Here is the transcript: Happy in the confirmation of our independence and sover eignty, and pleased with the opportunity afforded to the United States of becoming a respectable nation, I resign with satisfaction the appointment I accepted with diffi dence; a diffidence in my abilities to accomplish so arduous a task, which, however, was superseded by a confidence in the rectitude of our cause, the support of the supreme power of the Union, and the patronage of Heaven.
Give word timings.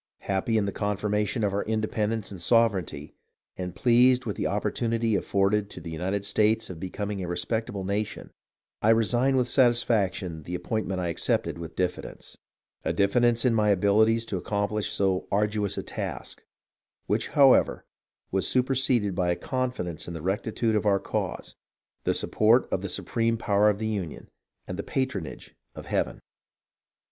Happy 0.21 0.57
in 0.57 0.65
the 0.65 0.71
confirmation 0.71 1.43
of 1.43 1.53
our 1.53 1.61
independence 1.65 2.31
and 2.31 2.39
sover 2.39 2.81
eignty, 2.81 3.13
and 3.55 3.75
pleased 3.75 4.25
with 4.25 4.35
the 4.35 4.47
opportunity 4.47 5.15
afforded 5.15 5.69
to 5.69 5.79
the 5.79 5.91
United 5.91 6.25
States 6.25 6.71
of 6.71 6.79
becoming 6.79 7.21
a 7.21 7.27
respectable 7.27 7.83
nation, 7.83 8.31
I 8.81 8.89
resign 8.89 9.37
with 9.37 9.47
satisfaction 9.47 10.41
the 10.41 10.55
appointment 10.55 10.99
I 10.99 11.09
accepted 11.09 11.59
with 11.59 11.75
diffi 11.75 12.01
dence; 12.01 12.35
a 12.83 12.93
diffidence 12.93 13.45
in 13.45 13.53
my 13.53 13.69
abilities 13.69 14.25
to 14.25 14.37
accomplish 14.37 14.89
so 14.89 15.27
arduous 15.31 15.77
a 15.77 15.83
task, 15.83 16.43
which, 17.05 17.27
however, 17.37 17.85
was 18.31 18.47
superseded 18.47 19.13
by 19.13 19.29
a 19.29 19.35
confidence 19.35 20.07
in 20.07 20.15
the 20.15 20.23
rectitude 20.23 20.73
of 20.73 20.87
our 20.87 20.99
cause, 20.99 21.53
the 22.05 22.15
support 22.15 22.67
of 22.71 22.81
the 22.81 22.89
supreme 22.89 23.37
power 23.37 23.69
of 23.69 23.77
the 23.77 23.85
Union, 23.85 24.29
and 24.65 24.79
the 24.79 24.83
patronage 24.83 25.53
of 25.75 25.85
Heaven. 25.85 26.21